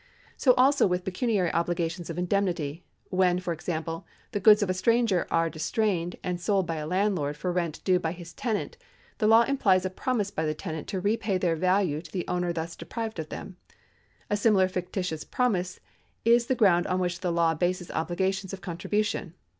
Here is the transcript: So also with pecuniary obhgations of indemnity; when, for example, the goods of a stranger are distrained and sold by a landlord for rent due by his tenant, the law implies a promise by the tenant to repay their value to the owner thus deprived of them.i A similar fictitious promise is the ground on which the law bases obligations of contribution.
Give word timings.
So 0.35 0.55
also 0.55 0.87
with 0.87 1.03
pecuniary 1.05 1.51
obhgations 1.51 2.09
of 2.09 2.17
indemnity; 2.17 2.83
when, 3.11 3.37
for 3.39 3.53
example, 3.53 4.03
the 4.31 4.39
goods 4.39 4.63
of 4.63 4.69
a 4.71 4.73
stranger 4.73 5.27
are 5.29 5.47
distrained 5.47 6.15
and 6.23 6.41
sold 6.41 6.65
by 6.65 6.77
a 6.77 6.87
landlord 6.87 7.37
for 7.37 7.51
rent 7.51 7.81
due 7.83 7.99
by 7.99 8.11
his 8.13 8.33
tenant, 8.33 8.77
the 9.19 9.27
law 9.27 9.43
implies 9.43 9.85
a 9.85 9.91
promise 9.91 10.31
by 10.31 10.43
the 10.43 10.55
tenant 10.55 10.87
to 10.87 10.99
repay 10.99 11.37
their 11.37 11.55
value 11.55 12.01
to 12.01 12.11
the 12.11 12.27
owner 12.27 12.51
thus 12.51 12.75
deprived 12.75 13.19
of 13.19 13.29
them.i 13.29 13.75
A 14.33 14.37
similar 14.37 14.67
fictitious 14.67 15.23
promise 15.23 15.79
is 16.25 16.47
the 16.47 16.55
ground 16.55 16.87
on 16.87 16.99
which 16.99 17.19
the 17.19 17.31
law 17.31 17.53
bases 17.53 17.91
obligations 17.91 18.53
of 18.53 18.61
contribution. 18.61 19.35